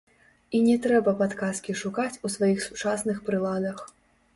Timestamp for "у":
2.25-2.35